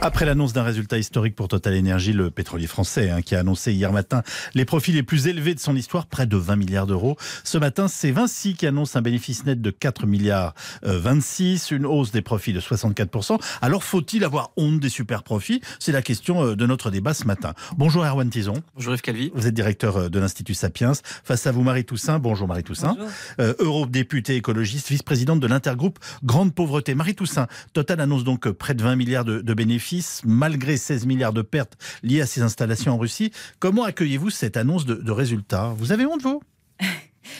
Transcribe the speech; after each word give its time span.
Après 0.00 0.24
l'annonce 0.24 0.52
d'un 0.52 0.62
résultat 0.62 0.96
historique 0.96 1.34
pour 1.34 1.48
Total 1.48 1.76
Energy, 1.76 2.12
le 2.12 2.30
pétrolier 2.30 2.68
français, 2.68 3.10
hein, 3.10 3.20
qui 3.20 3.34
a 3.34 3.40
annoncé 3.40 3.72
hier 3.72 3.92
matin 3.92 4.22
les 4.54 4.64
profits 4.64 4.92
les 4.92 5.02
plus 5.02 5.26
élevés 5.26 5.56
de 5.56 5.58
son 5.60 5.74
histoire, 5.74 6.06
près 6.06 6.24
de 6.24 6.36
20 6.36 6.54
milliards 6.54 6.86
d'euros. 6.86 7.16
Ce 7.42 7.58
matin, 7.58 7.88
c'est 7.88 8.12
Vinci 8.12 8.54
qui 8.54 8.68
annonce 8.68 8.94
un 8.94 9.02
bénéfice 9.02 9.44
net 9.44 9.60
de 9.60 9.70
4 9.70 10.06
milliards 10.06 10.54
26, 10.84 11.72
euh, 11.72 11.76
une 11.76 11.84
hausse 11.86 12.12
des 12.12 12.22
profits 12.22 12.52
de 12.52 12.60
64%. 12.60 13.40
Alors 13.60 13.82
faut-il 13.82 14.22
avoir 14.22 14.52
honte 14.56 14.78
des 14.78 14.88
super 14.88 15.24
profits? 15.24 15.62
C'est 15.80 15.90
la 15.90 16.00
question 16.00 16.44
euh, 16.44 16.54
de 16.54 16.64
notre 16.64 16.92
débat 16.92 17.12
ce 17.12 17.24
matin. 17.24 17.54
Bonjour 17.76 18.04
Erwan 18.04 18.30
Tison. 18.30 18.54
Bonjour 18.76 18.94
Yves 18.94 19.02
Calvi. 19.02 19.32
Vous 19.34 19.48
êtes 19.48 19.54
directeur 19.54 19.96
euh, 19.96 20.08
de 20.08 20.20
l'Institut 20.20 20.54
Sapiens. 20.54 20.92
Face 21.24 21.44
à 21.48 21.50
vous 21.50 21.64
Marie 21.64 21.84
Toussaint. 21.84 22.20
Bonjour 22.20 22.46
Marie 22.46 22.62
Toussaint. 22.62 22.96
Bonjour. 23.36 23.54
eurodéputée 23.58 24.36
écologiste, 24.36 24.90
vice-présidente 24.90 25.40
de 25.40 25.46
l'intergroupe 25.48 25.98
Grande 26.22 26.54
Pauvreté. 26.54 26.94
Marie 26.94 27.16
Toussaint, 27.16 27.48
Total 27.72 28.00
annonce 28.00 28.22
donc 28.22 28.48
près 28.52 28.74
de 28.74 28.82
20 28.84 28.94
milliards 28.94 29.24
de, 29.24 29.40
de 29.40 29.54
bénéfices 29.54 29.87
malgré 30.24 30.76
16 30.76 31.06
milliards 31.06 31.32
de 31.32 31.42
pertes 31.42 31.76
liées 32.02 32.20
à 32.20 32.26
ces 32.26 32.42
installations 32.42 32.94
en 32.94 32.98
Russie. 32.98 33.32
Comment 33.58 33.84
accueillez-vous 33.84 34.30
cette 34.30 34.56
annonce 34.56 34.86
de, 34.86 35.10
résultats? 35.10 35.74
Vous 35.76 35.92
avez 35.92 36.06
honte, 36.06 36.22
vous? 36.22 36.42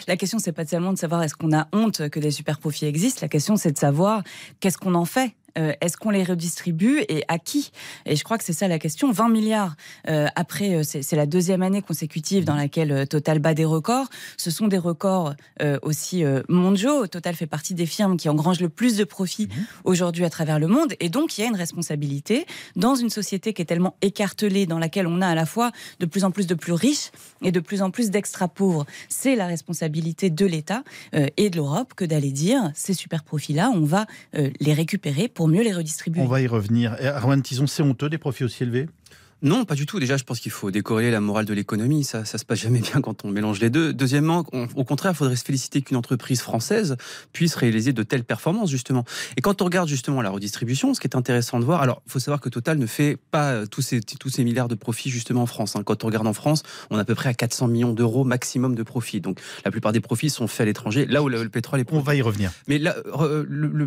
La 0.07 0.17
question, 0.17 0.39
c'est 0.39 0.53
pas 0.53 0.67
seulement 0.67 0.93
de 0.93 0.99
savoir 0.99 1.23
est-ce 1.23 1.35
qu'on 1.35 1.57
a 1.57 1.69
honte 1.73 2.09
que 2.09 2.21
des 2.21 2.31
super 2.31 2.59
profits 2.59 2.87
existent. 2.87 3.21
La 3.23 3.29
question, 3.29 3.57
c'est 3.57 3.73
de 3.73 3.79
savoir 3.79 4.23
qu'est-ce 4.61 4.79
qu'on 4.79 4.95
en 4.95 5.05
fait. 5.05 5.33
Euh, 5.57 5.73
est-ce 5.81 5.97
qu'on 5.97 6.11
les 6.11 6.25
redistribue 6.25 7.01
et 7.09 7.25
à 7.29 7.39
qui? 7.39 7.71
Et 8.07 8.17
je 8.17 8.25
crois 8.25 8.39
que 8.39 8.45
c'est 8.45 8.53
ça 8.53 8.69
la 8.69 8.79
question. 8.79 9.11
20 9.11 9.29
milliards 9.29 9.77
euh, 10.09 10.27
après, 10.37 10.75
euh, 10.75 10.83
c'est 10.85 11.17
la 11.17 11.27
deuxième 11.27 11.63
année 11.63 11.83
consécutive 11.83 12.45
dans 12.45 12.55
laquelle 12.55 13.07
Total 13.09 13.39
bat 13.39 13.55
des 13.55 13.65
records. 13.65 14.09
Ce 14.37 14.51
sont 14.51 14.69
des 14.69 14.79
records 14.79 15.35
aussi 15.83 16.25
mondiaux. 16.49 17.07
Total 17.07 17.35
fait 17.35 17.47
partie 17.47 17.75
des 17.75 17.87
firmes 17.87 18.17
qui 18.17 18.29
engrangent 18.29 18.61
le 18.61 18.69
plus 18.69 18.97
de 18.97 19.05
profits 19.05 19.47
mmh. 19.47 19.63
aujourd'hui 19.85 20.25
à 20.25 20.31
travers 20.31 20.59
le 20.59 20.67
monde. 20.67 20.95
Et 21.01 21.09
donc, 21.09 21.37
il 21.37 21.43
y 21.43 21.45
a 21.45 21.49
une 21.49 21.57
responsabilité 21.57 22.47
dans 22.77 22.95
une 22.95 23.11
société 23.11 23.53
qui 23.53 23.63
est 23.63 23.65
tellement 23.65 23.97
écartelée, 24.03 24.67
dans 24.67 24.79
laquelle 24.79 25.07
on 25.07 25.21
a 25.21 25.29
à 25.29 25.35
la 25.35 25.47
fois 25.47 25.73
de 26.01 26.07
plus 26.07 26.25
en 26.25 26.31
plus 26.31 26.47
de 26.47 26.55
plus 26.55 26.73
riches 26.73 27.11
et 27.43 27.53
de 27.53 27.61
plus 27.61 27.83
en 27.83 27.91
plus 27.91 28.11
d'extra 28.11 28.49
pauvres. 28.49 28.87
C'est 29.09 29.37
la 29.37 29.47
responsabilité 29.47 30.31
de 30.31 30.47
l'État 30.47 30.83
et 31.37 31.51
de 31.51 31.57
l'Europe 31.57 31.95
que 31.95 32.05
d'aller 32.05 32.33
dire 32.33 32.71
ces 32.75 32.95
super 32.95 33.25
profits-là, 33.25 33.71
on 33.75 33.85
va 33.85 34.07
les 34.33 34.73
récupérer 34.73 35.29
mieux 35.47 35.63
les 35.63 35.73
redistribuer. 35.73 36.23
On 36.23 36.27
va 36.27 36.41
y 36.41 36.47
revenir. 36.47 36.97
Erwan 37.01 37.41
Tison, 37.43 37.67
c'est 37.67 37.83
honteux 37.83 38.09
des 38.09 38.19
profits 38.19 38.45
aussi 38.45 38.65
élevés? 38.65 38.89
Non, 39.41 39.65
pas 39.65 39.77
du 39.77 39.87
tout. 39.87 40.01
Déjà, 40.01 40.17
je 40.17 40.25
pense 40.25 40.41
qu'il 40.41 40.51
faut 40.51 40.73
décorréler 40.73 41.13
la 41.13 41.21
morale 41.21 41.45
de 41.45 41.55
l'économie. 41.55 42.03
Ça, 42.03 42.25
ça 42.25 42.39
se 42.39 42.45
passe 42.45 42.59
jamais 42.59 42.81
bien 42.81 43.01
quand 43.01 43.25
on 43.25 43.31
mélange 43.31 43.61
les 43.61 43.71
deux. 43.71 43.93
Deuxièmement, 43.93 44.45
au 44.75 44.85
contraire, 44.85 45.13
il 45.13 45.17
faudrait 45.17 45.37
se 45.37 45.45
féliciter 45.45 45.81
qu'une 45.81 45.97
entreprise 45.97 46.41
française 46.41 46.97
puisse 47.33 47.55
réaliser 47.55 47.93
de 47.93 48.03
telles 48.03 48.25
performances, 48.25 48.71
justement. 48.71 49.05
Et 49.37 49.41
quand 49.41 49.63
on 49.63 49.67
regarde 49.67 49.89
justement 49.89 50.23
la 50.23 50.31
redistribution, 50.31 50.93
ce 50.93 51.01
qui 51.01 51.07
est 51.07 51.17
intéressant 51.17 51.61
de 51.61 51.65
voir, 51.65 51.83
alors, 51.83 52.03
il 52.07 52.13
faut 52.13 52.19
savoir 52.19 52.41
que 52.41 52.49
Total 52.49 52.79
ne 52.79 52.87
fait 52.87 53.17
pas 53.31 53.53
euh, 53.53 53.67
tous 53.67 53.83
ces, 53.83 54.01
tous 54.01 54.29
ces 54.29 54.43
milliards 54.43 54.69
de 54.69 54.75
profits, 54.75 55.11
justement, 55.11 55.43
en 55.43 55.47
France. 55.47 55.77
Hein. 55.77 55.83
Quand 55.85 56.03
on 56.03 56.09
regarde 56.09 56.27
en 56.27 56.33
France, 56.33 56.65
on 56.91 56.97
a 56.97 57.03
à 57.03 57.05
peu 57.05 57.15
près 57.15 57.29
à 57.29 57.35
400 57.35 57.69
millions 57.69 57.93
d'euros 57.93 58.25
maximum 58.25 58.75
de 58.75 58.83
profits. 58.83 59.21
Donc, 59.21 59.41
la 59.65 59.71
plupart 59.71 59.93
des 59.93 60.01
profits 60.01 60.31
sont 60.31 60.49
faits 60.49 60.63
à 60.63 60.65
l'étranger, 60.65 61.07
là 61.07 61.23
où 61.23 61.29
le, 61.29 61.49
pétrole 61.49 61.79
est 61.79 61.93
On 61.93 62.01
va 62.01 62.17
y 62.17 62.23
revenir. 62.23 62.51
Mais 62.67 62.79
là, 62.79 62.97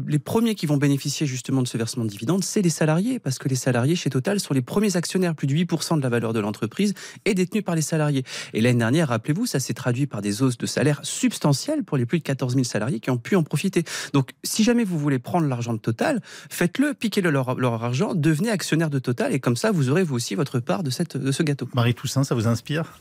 les 0.08 0.20
premiers 0.20 0.56
qui 0.56 0.66
vont 0.66 0.78
bénéficier, 0.78 1.28
justement, 1.28 1.62
de 1.62 1.68
ce 1.68 1.78
versement 1.78 2.06
de 2.06 2.10
dividendes, 2.10 2.44
c'est 2.44 2.62
les 2.62 2.70
salariés. 2.70 3.20
Parce 3.20 3.38
que 3.38 3.50
les 3.50 3.56
salariés 3.56 3.96
chez 3.96 4.10
Total 4.10 4.40
sont 4.40 4.54
les 4.54 4.62
premiers 4.62 4.96
actionnaires, 4.96 5.36
plus 5.42 5.48
de 5.48 5.56
8% 5.56 5.98
de 5.98 6.04
la 6.04 6.10
valeur 6.10 6.34
de 6.34 6.40
l'entreprise 6.40 6.94
est 7.26 7.34
détenue 7.34 7.64
par 7.64 7.74
les 7.74 7.82
salariés. 7.82 8.24
Et 8.54 8.62
l'année 8.62 8.78
dernière, 8.78 9.08
rappelez-vous, 9.08 9.48
ça 9.48 9.60
s'est 9.60 9.74
traduit 9.74 10.06
par 10.06 10.22
des 10.22 10.44
hausses 10.44 10.60
de 10.60 10.68
salaire 10.68 11.00
substantielles 11.02 11.84
pour 11.84 11.98
les 11.98 12.06
plus 12.06 12.20
de 12.20 12.24
14 12.24 12.54
000 12.54 12.64
salariés 12.64 13.00
qui 13.00 13.10
ont 13.10 13.18
pu 13.18 13.36
en 13.36 13.42
profiter. 13.42 13.84
Donc, 14.14 14.32
si 14.44 14.64
jamais 14.64 14.84
vous 14.84 15.00
voulez 15.00 15.18
prendre 15.18 15.48
l'argent 15.48 15.74
de 15.74 15.80
Total, 15.80 16.22
faites-le, 16.52 16.94
piquez-le 16.94 17.32
leur, 17.32 17.56
leur, 17.56 17.84
argent, 17.84 18.14
devenez 18.14 18.52
actionnaire 18.52 18.92
de 18.92 19.00
Total 19.00 19.34
et 19.34 19.40
comme 19.40 19.56
ça, 19.56 19.72
vous 19.72 19.90
aurez 19.90 20.04
vous 20.04 20.16
aussi 20.16 20.36
votre 20.36 20.60
part 20.60 20.84
de, 20.84 20.92
cette, 20.92 21.18
de 21.18 21.32
ce 21.32 21.42
gâteau. 21.42 21.68
Marie 21.74 21.96
Toussaint, 21.96 22.24
ça 22.24 22.36
vous 22.36 22.46
inspire? 22.46 23.00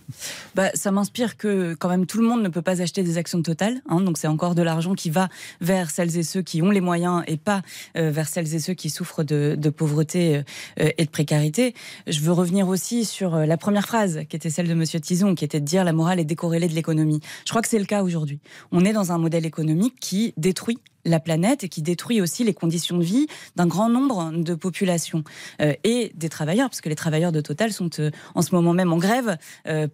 Bah, 0.55 0.71
Ça 0.72 0.91
m'inspire 0.93 1.37
que 1.37 1.75
quand 1.75 1.91
même 1.91 2.07
tout 2.07 2.22
le 2.22 2.27
monde 2.27 2.43
ne 2.43 2.49
peut 2.49 2.62
pas 2.62 2.81
acheter 2.81 3.03
des 3.03 3.19
actions 3.19 3.37
de 3.37 3.43
Total. 3.43 3.83
Hein, 3.91 4.01
donc, 4.01 4.17
c'est 4.17 4.28
encore 4.28 4.55
de 4.55 4.62
l'argent 4.62 4.95
qui 4.95 5.11
va 5.11 5.28
vers 5.61 5.91
celles 5.91 6.17
et 6.17 6.22
ceux 6.22 6.41
qui 6.41 6.62
ont 6.62 6.71
les 6.71 6.81
moyens 6.81 7.22
et 7.27 7.37
pas 7.37 7.61
euh, 7.99 8.11
vers 8.11 8.28
celles 8.28 8.55
et 8.55 8.61
ceux 8.61 8.75
qui 8.75 8.89
souffrent 8.89 9.25
de, 9.25 9.57
de 9.59 9.69
pauvreté 9.69 10.43
euh, 10.81 10.91
et 10.97 11.05
de 11.05 11.11
précarité. 11.11 11.75
Je 12.07 12.21
veux 12.21 12.30
revenir 12.33 12.69
aussi 12.69 13.05
sur 13.05 13.35
euh, 13.35 13.47
la 13.47 13.57
première 13.57 13.87
phrase, 13.87 14.21
qui 14.29 14.37
était 14.37 14.51
celle 14.51 14.69
de 14.69 14.75
Monsieur 14.75 15.01
Tison, 15.01 15.35
qui 15.35 15.45
était 15.45 15.61
de 15.61 15.65
dire 15.65 15.85
la 15.85 15.93
morale 15.93 16.21
est 16.21 16.25
décorrélée 16.25 16.69
de 16.69 16.75
l'économie. 16.75 17.21
Je 17.45 17.51
crois 17.51 17.63
que 17.63 17.69
c'est 17.69 17.79
le 17.79 17.85
cas 17.85 18.03
aujourd'hui. 18.03 18.41
On 18.73 18.85
est 18.85 18.93
dans 18.93 19.13
un 19.13 19.19
modèle 19.19 19.47
économique 19.47 19.95
qui 20.01 20.35
détruit 20.37 20.79
la 21.07 21.19
planète 21.19 21.65
et 21.65 21.69
qui 21.69 21.81
détruit 21.81 22.21
aussi 22.21 22.45
les 22.45 22.53
conditions 22.53 22.99
de 22.99 23.03
vie 23.03 23.27
d'un 23.57 23.67
grand 23.67 23.89
nombre 23.89 24.33
de 24.35 24.55
populations 24.55 25.25
euh, 25.63 25.73
et 25.83 26.13
des 26.15 26.29
travailleurs, 26.29 26.69
parce 26.69 26.81
que 26.81 26.91
les 26.91 26.95
travailleurs 26.95 27.33
de 27.33 27.41
Total 27.41 27.73
sont 27.73 27.91
euh, 27.99 28.11
en 28.35 28.43
ce 28.43 28.55
moment 28.55 28.75
même 28.75 28.93
en 28.93 28.99
grève 28.99 29.37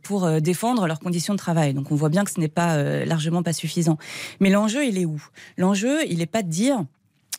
pour 0.03 0.29
défendre 0.41 0.87
leurs 0.87 0.99
conditions 0.99 1.35
de 1.35 1.39
travail. 1.39 1.75
Donc 1.75 1.93
on 1.93 1.95
voit 1.95 2.09
bien 2.09 2.25
que 2.25 2.31
ce 2.31 2.41
n'est 2.41 2.49
pas 2.49 3.05
largement 3.05 3.43
pas 3.43 3.53
suffisant. 3.53 3.99
Mais 4.41 4.51
l'enjeu, 4.51 4.85
il 4.85 4.99
est 4.99 5.05
où? 5.05 5.23
L'enjeu, 5.57 6.05
il 6.09 6.19
n'est 6.19 6.27
pas 6.27 6.43
de 6.43 6.49
dire 6.49 6.85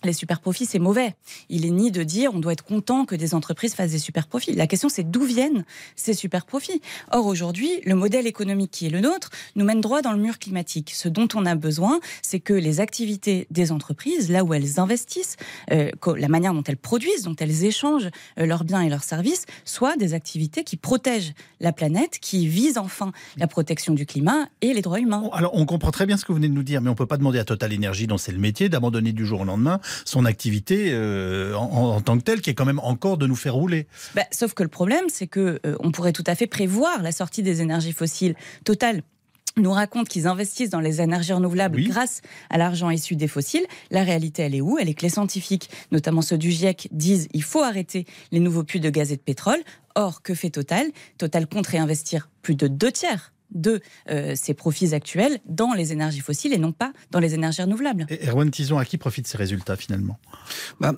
les 0.03 0.13
super 0.13 0.39
profits, 0.39 0.65
c'est 0.65 0.79
mauvais. 0.79 1.15
Il 1.49 1.65
est 1.65 1.71
ni 1.71 1.91
de 1.91 2.03
dire 2.03 2.31
on 2.33 2.39
doit 2.39 2.53
être 2.53 2.63
content 2.63 3.05
que 3.05 3.15
des 3.15 3.33
entreprises 3.33 3.73
fassent 3.73 3.91
des 3.91 3.99
super 3.99 4.27
profits. 4.27 4.53
La 4.53 4.67
question, 4.67 4.89
c'est 4.89 5.09
d'où 5.09 5.23
viennent 5.23 5.65
ces 5.95 6.13
super 6.13 6.45
profits. 6.45 6.81
Or, 7.11 7.25
aujourd'hui, 7.25 7.69
le 7.85 7.95
modèle 7.95 8.27
économique 8.27 8.71
qui 8.71 8.85
est 8.85 8.89
le 8.89 9.01
nôtre 9.01 9.29
nous 9.55 9.65
mène 9.65 9.81
droit 9.81 10.01
dans 10.01 10.11
le 10.11 10.19
mur 10.19 10.39
climatique. 10.39 10.91
Ce 10.93 11.09
dont 11.09 11.27
on 11.33 11.45
a 11.45 11.55
besoin, 11.55 11.99
c'est 12.21 12.39
que 12.39 12.53
les 12.53 12.79
activités 12.79 13.47
des 13.49 13.71
entreprises, 13.71 14.29
là 14.29 14.43
où 14.43 14.53
elles 14.53 14.79
investissent, 14.79 15.35
euh, 15.71 15.89
la 16.15 16.27
manière 16.27 16.53
dont 16.53 16.63
elles 16.63 16.77
produisent, 16.77 17.23
dont 17.23 17.35
elles 17.35 17.65
échangent 17.65 18.09
euh, 18.39 18.45
leurs 18.45 18.63
biens 18.63 18.81
et 18.81 18.89
leurs 18.89 19.03
services, 19.03 19.45
soient 19.65 19.97
des 19.97 20.13
activités 20.13 20.63
qui 20.63 20.77
protègent 20.77 21.33
la 21.59 21.71
planète, 21.71 22.19
qui 22.21 22.47
visent 22.47 22.77
enfin 22.77 23.11
la 23.37 23.47
protection 23.47 23.93
du 23.93 24.05
climat 24.05 24.47
et 24.61 24.73
les 24.73 24.81
droits 24.81 24.99
humains. 24.99 25.29
Alors, 25.33 25.55
on 25.55 25.65
comprend 25.65 25.91
très 25.91 26.05
bien 26.05 26.17
ce 26.17 26.25
que 26.25 26.31
vous 26.31 26.37
venez 26.37 26.49
de 26.49 26.53
nous 26.53 26.63
dire, 26.63 26.81
mais 26.81 26.89
on 26.89 26.93
ne 26.93 26.97
peut 26.97 27.07
pas 27.07 27.17
demander 27.17 27.39
à 27.39 27.45
Total 27.45 27.73
Energy, 27.73 28.05
dont 28.05 28.17
c'est 28.17 28.31
le 28.31 28.37
métier, 28.37 28.69
d'abandonner 28.69 29.11
du 29.11 29.25
jour 29.25 29.41
au 29.41 29.45
lendemain 29.45 29.79
son 30.05 30.25
activité 30.25 30.89
euh, 30.91 31.55
en, 31.55 32.01
tant 32.01 32.17
que 32.17 32.23
telle, 32.23 32.41
qui 32.41 32.49
est 32.49 32.53
quand 32.53 32.65
même 32.65 32.79
encore 32.79 33.17
de 33.17 33.27
nous 33.27 33.35
faire 33.35 33.55
rouler. 33.55 33.87
Bah, 34.15 34.23
sauf 34.31 34.53
que 34.53 34.63
le 34.63 34.69
problème, 34.69 35.05
c'est 35.09 35.27
que 35.27 35.59
euh, 35.65 35.75
on 35.79 35.91
pourrait 35.91 36.13
tout 36.13 36.23
à 36.27 36.35
fait 36.35 36.47
prévoir 36.47 37.01
la 37.01 37.11
sortie 37.11 37.43
des 37.43 37.61
énergies 37.61 37.93
fossiles 37.93 38.35
totales 38.63 39.01
nous 39.61 39.71
raconte 39.71 40.07
qu'ils 40.07 40.27
investissent 40.27 40.69
dans 40.69 40.79
les 40.79 41.01
énergies 41.01 41.33
renouvelables 41.33 41.81
grâce 41.83 42.21
à 42.49 42.57
l'argent 42.57 42.89
issu 42.89 43.15
des 43.15 43.27
fossiles. 43.27 43.65
La 43.91 44.03
réalité, 44.03 44.43
elle 44.43 44.55
est 44.55 44.61
où? 44.61 44.77
Elle 44.77 44.89
est 44.89 44.93
que 44.93 45.01
les 45.01 45.09
scientifiques, 45.09 45.69
notamment 45.91 46.21
ceux 46.21 46.37
du 46.37 46.51
GIEC, 46.51 46.89
disent 46.91 47.27
il 47.33 47.43
faut 47.43 47.63
arrêter 47.63 48.05
les 48.31 48.39
nouveaux 48.39 48.63
puits 48.63 48.79
de 48.79 48.89
gaz 48.89 49.11
et 49.11 49.15
de 49.15 49.21
pétrole. 49.21 49.59
Or, 49.95 50.21
que 50.21 50.35
fait 50.35 50.51
Total? 50.51 50.85
Total 51.17 51.47
compte 51.47 51.67
réinvestir 51.67 52.29
plus 52.43 52.55
de 52.55 52.67
deux 52.67 52.91
tiers 52.91 53.33
de 53.51 53.81
euh, 54.09 54.33
ces 54.35 54.53
profits 54.53 54.93
actuels 54.93 55.39
dans 55.45 55.73
les 55.73 55.91
énergies 55.91 56.19
fossiles 56.19 56.53
et 56.53 56.57
non 56.57 56.71
pas 56.71 56.93
dans 57.11 57.19
les 57.19 57.33
énergies 57.33 57.61
renouvelables. 57.61 58.05
Et 58.09 58.27
Erwan 58.27 58.49
Tison, 58.51 58.77
à 58.77 58.85
qui 58.85 58.97
profitent 58.97 59.27
ces 59.27 59.37
résultats 59.37 59.75
finalement? 59.75 60.17
Bah, 60.79 60.93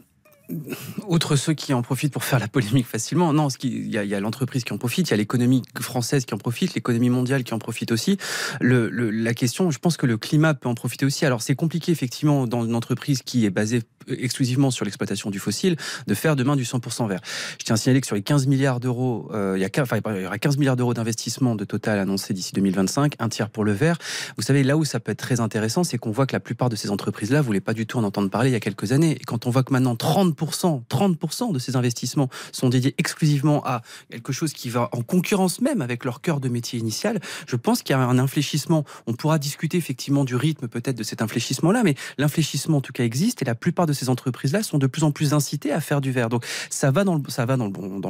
outre 1.07 1.35
ceux 1.35 1.53
qui 1.53 1.73
en 1.73 1.81
profitent 1.81 2.13
pour 2.13 2.23
faire 2.23 2.39
la 2.39 2.47
polémique 2.47 2.87
facilement, 2.87 3.33
non, 3.33 3.47
il 3.63 3.87
y 3.87 3.97
a, 3.97 4.19
l'entreprise 4.19 4.63
qui 4.63 4.73
en 4.73 4.77
profite, 4.77 5.09
il 5.09 5.11
y 5.11 5.13
a 5.13 5.17
l'économie 5.17 5.63
française 5.79 6.25
qui 6.25 6.33
en 6.33 6.37
profite, 6.37 6.73
l'économie 6.73 7.09
mondiale 7.09 7.43
qui 7.43 7.53
en 7.53 7.59
profite 7.59 7.91
aussi. 7.91 8.17
la 8.61 9.33
question, 9.33 9.71
je 9.71 9.79
pense 9.79 9.97
que 9.97 10.05
le 10.05 10.17
climat 10.17 10.53
peut 10.53 10.69
en 10.69 10.75
profiter 10.75 11.05
aussi. 11.05 11.25
Alors 11.25 11.41
c'est 11.41 11.55
compliqué 11.55 11.91
effectivement 11.91 12.47
dans 12.47 12.65
une 12.65 12.75
entreprise 12.75 13.21
qui 13.21 13.45
est 13.45 13.49
basée 13.49 13.81
exclusivement 14.07 14.71
sur 14.71 14.85
l'exploitation 14.85 15.29
du 15.29 15.39
fossile, 15.39 15.75
de 16.07 16.13
faire 16.13 16.35
demain 16.35 16.55
du 16.55 16.63
100% 16.63 17.07
vert. 17.07 17.19
Je 17.59 17.65
tiens 17.65 17.75
à 17.75 17.77
signaler 17.77 18.01
que 18.01 18.07
sur 18.07 18.15
les 18.15 18.23
15 18.23 18.47
milliards 18.47 18.79
d'euros, 18.79 19.29
euh, 19.33 19.53
il, 19.55 19.61
y 19.61 19.65
a, 19.65 19.69
enfin, 19.81 19.97
il 19.97 20.21
y 20.21 20.25
aura 20.25 20.39
15 20.39 20.57
milliards 20.57 20.75
d'euros 20.75 20.93
d'investissement 20.93 21.55
de 21.55 21.63
total 21.65 21.99
annoncé 21.99 22.33
d'ici 22.33 22.53
2025, 22.53 23.15
un 23.19 23.29
tiers 23.29 23.49
pour 23.49 23.63
le 23.63 23.71
vert. 23.71 23.97
Vous 24.37 24.43
savez, 24.43 24.63
là 24.63 24.77
où 24.77 24.85
ça 24.85 24.99
peut 24.99 25.11
être 25.11 25.19
très 25.19 25.39
intéressant, 25.39 25.83
c'est 25.83 25.97
qu'on 25.97 26.11
voit 26.11 26.25
que 26.25 26.33
la 26.33 26.39
plupart 26.39 26.69
de 26.69 26.75
ces 26.75 26.89
entreprises-là 26.89 27.41
voulaient 27.41 27.61
pas 27.61 27.73
du 27.73 27.85
tout 27.85 27.97
en 27.97 28.03
entendre 28.03 28.29
parler 28.29 28.49
il 28.49 28.53
y 28.53 28.55
a 28.55 28.59
quelques 28.59 28.91
années. 28.91 29.11
Et 29.11 29.23
quand 29.23 29.45
on 29.45 29.49
voit 29.49 29.63
que 29.63 29.73
maintenant 29.73 29.95
30%, 29.95 30.35
30% 30.45 31.53
de 31.53 31.59
ces 31.59 31.75
investissements 31.75 32.29
sont 32.51 32.69
dédiés 32.69 32.95
exclusivement 32.97 33.65
à 33.65 33.81
quelque 34.09 34.33
chose 34.33 34.53
qui 34.53 34.69
va 34.69 34.89
en 34.91 35.01
concurrence 35.01 35.61
même 35.61 35.81
avec 35.81 36.05
leur 36.05 36.21
cœur 36.21 36.39
de 36.39 36.49
métier 36.49 36.79
initial, 36.79 37.19
je 37.47 37.55
pense 37.55 37.83
qu'il 37.83 37.95
y 37.95 37.99
a 37.99 38.01
un 38.01 38.19
infléchissement. 38.19 38.85
On 39.07 39.13
pourra 39.13 39.39
discuter 39.39 39.77
effectivement 39.77 40.23
du 40.23 40.35
rythme 40.35 40.67
peut-être 40.67 40.97
de 40.97 41.03
cet 41.03 41.21
infléchissement-là, 41.21 41.83
mais 41.83 41.95
l'infléchissement 42.17 42.77
en 42.77 42.81
tout 42.81 42.93
cas 42.93 43.03
existe 43.03 43.41
et 43.41 43.45
la 43.45 43.55
plupart 43.55 43.85
de 43.85 43.93
ces 43.93 44.09
entreprises-là 44.09 44.63
sont 44.63 44.77
de 44.77 44.87
plus 44.87 45.03
en 45.03 45.11
plus 45.11 45.33
incitées 45.33 45.71
à 45.71 45.81
faire 45.81 46.01
du 46.01 46.11
verre. 46.11 46.29
Donc 46.29 46.45
ça 46.69 46.91
va 46.91 47.03
dans 47.03 47.15
le 47.15 47.19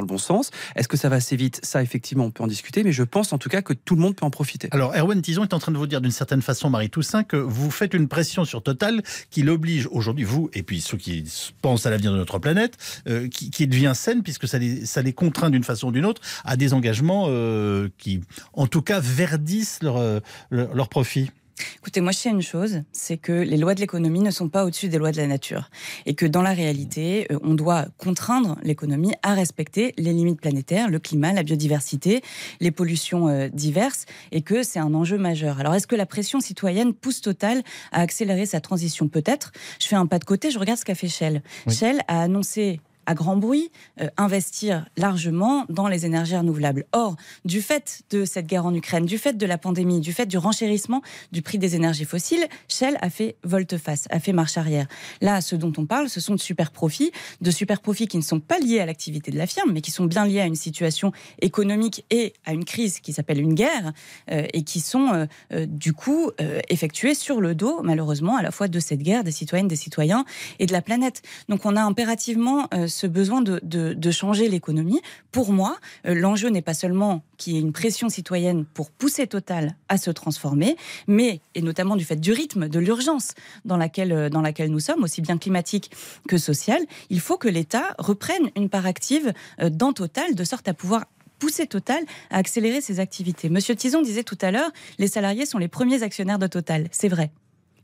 bon 0.06 0.18
sens. 0.18 0.52
Est-ce 0.75 0.88
que 0.88 0.98
ça 0.98 1.10
va 1.10 1.18
assez 1.18 1.36
vite? 1.36 1.60
Ça, 1.64 1.82
effectivement, 1.82 2.25
on 2.25 2.32
peut 2.32 2.44
en 2.44 2.48
discuter, 2.48 2.84
mais 2.84 2.92
je 2.92 3.04
pense 3.04 3.34
en 3.34 3.38
tout 3.38 3.50
cas 3.50 3.62
que 3.62 3.74
tout 3.74 3.96
le 3.96 4.02
monde 4.02 4.16
peut 4.16 4.25
en 4.25 4.30
profiter. 4.30 4.70
Alors, 4.72 4.96
Erwan 4.96 5.22
Tison 5.22 5.44
est 5.44 5.54
en 5.54 5.60
train 5.60 5.72
de 5.72 5.78
vous 5.78 5.88
dire 5.88 6.02
d'une 6.02 6.12
certaine 6.12 6.42
façon, 6.42 6.70
Marie 6.70 6.90
Toussaint, 6.90 7.24
que 7.24 7.38
vous 7.38 7.72
faites 7.72 7.94
une 7.94 8.08
pression 8.08 8.46
sur 8.46 8.64
Total 8.64 9.02
qui 9.30 9.44
l'oblige 9.44 9.88
aujourd'hui, 9.92 10.24
vous 10.24 10.50
et 10.54 10.64
puis 10.64 10.82
ceux 10.82 10.98
qui 10.98 11.24
pensent 11.62 11.86
à 11.86 11.90
l'avenir 11.90 12.14
de 12.14 12.19
notre 12.19 12.39
planète, 12.39 12.77
euh, 13.07 13.27
qui, 13.27 13.68
devient 13.68 13.94
saine, 13.95 14.24
puisque 14.24 14.48
ça 14.48 14.60
les, 14.60 15.13
contraint 15.13 15.50
d'une 15.50 15.63
façon 15.63 15.88
ou 15.88 15.92
d'une 15.92 16.06
autre 16.06 16.21
à 16.45 16.56
des 16.56 16.74
engagements 16.74 17.25
euh, 17.27 17.89
qui, 17.98 18.21
en 18.54 18.68
tout 18.68 18.81
cas, 18.81 19.00
verdissent 19.00 19.81
leur, 19.81 19.98
euh, 19.98 20.19
leur 20.51 20.89
profit. 20.89 21.31
Écoutez, 21.78 22.02
moi 22.02 22.12
je 22.12 22.18
sais 22.18 22.30
une 22.30 22.42
chose, 22.42 22.84
c'est 22.92 23.18
que 23.18 23.32
les 23.32 23.58
lois 23.58 23.76
de 23.76 23.80
l'économie 23.80 24.20
ne 24.20 24.32
sont 24.32 24.50
pas 24.50 24.66
au-dessus 24.66 24.90
des 24.90 24.98
lois 24.98 25.12
de 25.12 25.18
la 25.18 25.28
nature. 25.28 25.70
Et 26.06 26.14
que 26.14 26.26
dans 26.26 26.42
la 26.42 26.54
réalité, 26.54 27.28
euh, 27.32 27.40
on 27.44 27.54
doit 27.54 27.86
contraindre 27.98 28.58
l'économie 28.64 29.14
à 29.24 29.34
respecter 29.34 29.94
les 29.98 30.14
limites 30.14 30.40
planétaires, 30.40 30.90
le 30.90 31.00
climat, 31.00 31.34
la 31.34 31.44
biodiversité, 31.44 32.22
les 32.60 32.72
pollutions 32.72 33.28
euh, 33.28 33.48
diverses, 33.50 34.06
et 34.32 34.42
que 34.42 34.64
c'est 34.64 34.80
un 34.80 34.94
enjeu 34.94 35.18
majeur. 35.18 35.60
Alors 35.60 35.76
est-ce 35.76 35.88
que 35.88 35.96
la 35.96 36.06
pression 36.06 36.40
citoyenne 36.40 36.94
pousse 36.94 37.22
Total 37.22 37.64
à 37.92 38.02
accélérer 38.02 38.46
sa 38.46 38.62
transition? 38.62 39.08
Peut-être. 39.08 39.52
Je 39.80 39.88
fais 39.88 39.96
un 39.96 40.06
pas 40.06 40.20
de 40.20 40.26
côté, 40.26 40.52
je 40.52 40.60
regarde 40.60 40.80
ce 40.80 40.86
qu'a 40.86 40.96
fait 40.96 41.10
Shell. 41.10 41.42
Shell 41.68 42.02
a 42.08 42.22
annoncé 42.22 42.80
à 43.10 43.16
grand 43.16 43.38
bruit, 43.38 43.72
euh, 44.02 44.08
investir 44.18 44.86
largement 44.96 45.66
dans 45.68 45.88
les 45.88 46.06
énergies 46.06 46.38
renouvelables. 46.38 46.86
Or, 46.92 47.16
du 47.44 47.60
fait 47.60 48.04
de 48.12 48.24
cette 48.24 48.46
guerre 48.46 48.68
en 48.68 48.74
Ukraine, 48.76 49.08
du 49.08 49.18
fait 49.18 49.36
de 49.36 49.46
la 49.48 49.58
pandémie, 49.58 50.00
du 50.00 50.14
fait 50.14 50.28
du 50.28 50.38
renchérissement 50.38 51.02
du 51.32 51.42
prix 51.42 51.58
des 51.58 51.76
énergies 51.76 52.06
fossiles, 52.06 52.46
Shell 52.68 53.00
a 53.02 53.10
fait 53.10 53.36
volte-face, 53.44 54.06
a 54.12 54.20
fait 54.20 54.32
marche 54.32 54.58
arrière. 54.58 54.86
Là, 55.22 55.42
ce 55.42 55.56
dont 55.56 55.74
on 55.78 55.88
parle, 55.88 56.08
ce 56.08 56.20
sont 56.20 56.36
de 56.36 56.40
super 56.40 56.70
profits, 56.70 57.12
de 57.42 57.50
super 57.50 57.82
profits 57.82 58.08
qui 58.08 58.18
ne 58.18 58.22
sont 58.22 58.40
pas 58.40 58.60
liés 58.60 58.80
à 58.80 58.86
l'activité 58.86 59.32
de 59.32 59.40
la 59.40 59.48
firme, 59.48 59.72
mais 59.72 59.82
qui 59.82 59.90
sont 59.90 60.06
bien 60.06 60.28
liés 60.28 60.42
à 60.42 60.46
une 60.46 60.54
situation 60.54 61.12
économique 61.42 62.06
et 62.12 62.34
à 62.46 62.54
une 62.54 62.64
crise 62.64 63.00
qui 63.00 63.12
s'appelle 63.12 63.42
une 63.42 63.56
guerre, 63.56 63.92
euh, 64.30 64.46
et 64.54 64.62
qui 64.62 64.82
sont 64.82 65.28
euh, 65.52 65.66
du 65.66 65.94
coup 65.94 66.30
effectués 66.70 67.16
sur 67.16 67.42
le 67.42 67.56
dos, 67.56 67.82
malheureusement, 67.82 68.38
à 68.38 68.44
la 68.44 68.52
fois 68.52 68.68
de 68.68 68.80
cette 68.80 69.02
guerre, 69.02 69.24
des 69.24 69.32
citoyennes, 69.32 69.68
des 69.68 69.76
citoyens 69.76 70.26
et 70.60 70.68
de 70.68 70.74
la 70.74 70.84
planète. 70.84 71.24
Donc 71.48 71.66
on 71.66 71.76
a 71.76 71.82
impérativement 71.82 72.68
ce 73.00 73.07
besoin 73.07 73.42
de, 73.42 74.12
changer 74.12 74.50
l'économie. 74.50 75.00
Pour 75.31 75.54
moi, 75.54 75.78
euh, 76.06 76.13
l'enjeu 76.13 76.50
n'est 76.50 76.62
pas 76.62 76.74
seulement 76.74 77.24
qu'il 77.38 77.54
y 77.54 77.57
ait 77.57 77.62
une 77.62 77.72
pression 77.72 78.10
citoyenne 78.10 78.66
pour 78.66 78.92
pousser 78.92 79.28
Total 79.28 79.75
à 79.88 79.98
se 79.98 80.12
transformer, 80.12 80.75
mais, 81.07 81.40
et 81.56 81.62
notamment 81.62 81.96
du 81.96 82.04
fait 82.04 82.18
du 82.18 82.34
rythme, 82.34 82.68
de 82.68 82.80
l'urgence 82.80 83.36
dans 83.63 83.78
laquelle, 83.78 84.12
euh, 84.12 84.30
dans 84.30 84.42
laquelle 84.42 84.69
nous 84.69 84.80
sommes, 84.80 85.04
aussi 85.04 85.22
bien 85.22 85.38
climatique 85.38 85.92
que 86.28 86.38
sociale, 86.38 86.81
il 87.10 87.19
faut 87.22 87.38
que 87.38 87.48
l'État 87.48 87.96
reprenne 88.00 88.50
une 88.57 88.69
part 88.69 88.86
active 88.86 89.34
euh, 89.62 89.69
dans 89.69 89.94
Total, 89.94 90.36
de 90.36 90.44
sorte 90.44 90.68
à 90.68 90.74
pouvoir 90.74 91.06
pousser 91.38 91.68
Total 91.68 92.04
à 92.31 92.38
accélérer 92.38 92.81
ses 92.81 93.00
activités. 93.00 93.48
Monsieur 93.50 93.75
Tison 93.75 94.01
disait 94.01 94.24
tout 94.24 94.38
à 94.42 94.51
l'heure, 94.51 94.72
les 94.98 95.07
salariés 95.07 95.46
sont 95.46 95.57
les 95.57 95.69
premiers 95.69 96.04
actionnaires 96.04 96.40
de 96.40 96.48
Total. 96.48 96.88
C'est 96.92 97.07
vrai. 97.07 97.31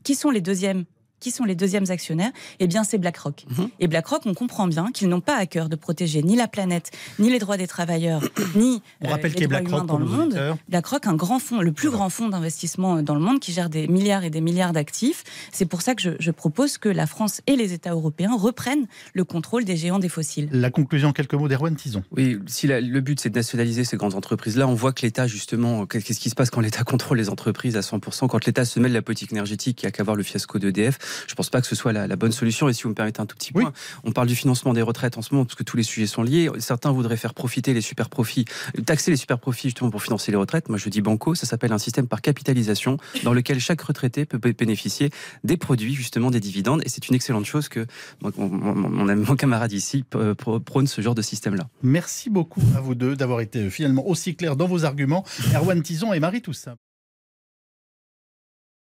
Qui 0.03 0.15
sont 0.15 0.29
les 0.29 0.41
deuxièmes 0.41 0.85
qui 1.25 1.31
sont 1.31 1.43
les 1.43 1.55
deuxièmes 1.55 1.89
actionnaires 1.89 2.29
Eh 2.59 2.67
bien, 2.67 2.83
c'est 2.83 2.99
BlackRock. 2.99 3.45
Mhm. 3.49 3.69
Et 3.79 3.87
BlackRock, 3.87 4.21
on 4.27 4.35
comprend 4.35 4.67
bien 4.67 4.91
qu'ils 4.93 5.09
n'ont 5.09 5.21
pas 5.21 5.35
à 5.35 5.47
cœur 5.47 5.69
de 5.69 5.75
protéger 5.75 6.21
ni 6.21 6.35
la 6.35 6.47
planète, 6.47 6.91
ni 7.17 7.31
les 7.31 7.39
droits 7.39 7.57
des 7.57 7.65
travailleurs, 7.65 8.21
ni 8.55 8.83
on 9.01 9.07
rappelle 9.07 9.31
euh, 9.31 9.39
les 9.39 9.47
droits 9.47 9.61
humains 9.61 9.85
dans 9.85 9.97
le 9.97 10.05
monde. 10.05 10.39
BlackRock, 10.69 11.07
un 11.07 11.15
grand 11.15 11.39
fonds, 11.39 11.61
le 11.61 11.71
plus 11.71 11.89
grand 11.89 12.11
fonds 12.11 12.29
d'investissement 12.29 13.01
dans 13.01 13.15
le 13.15 13.21
monde, 13.21 13.39
qui 13.39 13.53
gère 13.53 13.71
des 13.71 13.87
milliards 13.87 14.23
et 14.23 14.29
des 14.29 14.39
milliards 14.39 14.71
d'actifs. 14.71 15.23
C'est 15.51 15.65
pour 15.65 15.81
ça 15.81 15.95
que 15.95 16.15
je, 16.19 16.31
propose 16.31 16.77
que 16.77 16.89
la 16.89 17.07
France 17.07 17.41
et 17.47 17.55
les 17.55 17.73
États 17.73 17.93
européens 17.93 18.35
reprennent 18.37 18.85
le 19.15 19.23
contrôle 19.23 19.65
des 19.65 19.77
géants 19.77 19.97
des 19.97 20.09
fossiles. 20.09 20.47
La 20.51 20.69
conclusion, 20.69 21.11
quelques 21.11 21.33
mots 21.33 21.47
d'Erwan 21.47 21.75
Tison. 21.75 22.03
Oui, 22.11 22.37
si 22.45 22.67
le 22.67 22.99
but 22.99 23.19
c'est 23.19 23.31
de 23.31 23.35
nationaliser 23.35 23.83
ces 23.83 23.97
grandes 23.97 24.13
entreprises-là, 24.13 24.67
on 24.67 24.75
voit 24.75 24.93
que 24.93 25.01
l'État, 25.01 25.25
justement, 25.25 25.87
qu'est-ce 25.87 26.19
qui 26.19 26.29
se 26.29 26.35
passe 26.35 26.51
quand 26.51 26.61
l'État 26.61 26.83
contrôle 26.93 27.17
les 27.17 27.29
entreprises 27.29 27.77
à 27.77 27.79
100% 27.79 28.27
Quand 28.27 28.45
l'État 28.45 28.63
se 28.63 28.79
mêle 28.79 28.91
de 28.91 28.97
la 28.97 29.01
politique 29.01 29.31
énergétique, 29.31 29.81
il 29.81 29.85
n'y 29.85 29.87
a 29.87 29.91
qu'à 29.91 30.03
voir 30.03 30.15
le 30.15 30.21
fiasco 30.21 30.59
d'EDF. 30.59 30.99
Je 31.27 31.33
ne 31.33 31.35
pense 31.35 31.49
pas 31.49 31.61
que 31.61 31.67
ce 31.67 31.75
soit 31.75 31.93
la, 31.93 32.15
bonne 32.15 32.31
solution. 32.31 32.69
Et 32.69 32.73
si 32.73 32.83
vous 32.83 32.89
me 32.89 32.95
permettez 32.95 33.21
un 33.21 33.25
tout 33.25 33.35
petit 33.35 33.51
point, 33.51 33.73
on 34.03 34.11
parle 34.11 34.27
du 34.27 34.35
financement 34.35 34.73
des 34.73 34.81
retraites 34.81 35.17
en 35.17 35.21
ce 35.21 35.33
moment, 35.33 35.45
parce 35.45 35.55
que 35.55 35.63
tous 35.63 35.77
les 35.77 35.83
sujets 35.83 36.07
sont 36.07 36.23
liés. 36.23 36.49
Certains 36.59 36.91
voudraient 36.91 37.17
faire 37.17 37.33
profiter 37.33 37.73
les 37.73 37.81
super 37.81 38.09
profits, 38.09 38.45
taxer 38.85 39.11
les 39.11 39.17
super 39.17 39.39
profits 39.39 39.67
justement 39.67 39.89
pour 39.89 40.01
financer 40.01 40.31
les 40.31 40.37
retraites. 40.37 40.69
Moi, 40.69 40.77
je 40.77 40.89
dis 40.89 41.01
banco, 41.01 41.35
ça 41.35 41.45
s'appelle 41.45 41.73
un 41.73 41.77
système 41.77 42.07
par 42.07 42.21
capitalisation, 42.21 42.97
dans 43.23 43.33
lequel 43.33 43.59
chaque 43.59 43.81
retraité 43.81 44.25
peut 44.25 44.37
bénéficier 44.37 45.09
des 45.43 45.57
produits, 45.57 45.93
justement, 45.93 46.31
des 46.31 46.39
dividendes. 46.39 46.81
Et 46.85 46.89
c'est 46.89 47.07
une 47.07 47.15
excellente 47.15 47.45
chose 47.45 47.69
que 47.69 47.85
mon, 48.21 48.31
mon, 48.37 49.35
camarade 49.35 49.73
ici 49.73 50.03
prône 50.65 50.87
ce 50.87 51.01
genre 51.01 51.15
de 51.15 51.21
système-là. 51.21 51.67
Merci 51.83 52.29
beaucoup 52.29 52.61
à 52.75 52.81
vous 52.81 52.95
deux 52.95 53.15
d'avoir 53.15 53.41
été 53.41 53.69
finalement 53.69 54.07
aussi 54.07 54.35
clairs 54.35 54.55
dans 54.55 54.67
vos 54.67 54.85
arguments. 54.85 55.25
Erwan 55.53 55.81
Tison 55.81 56.13
et 56.13 56.19
Marie 56.19 56.41
Toussaint. 56.41 56.75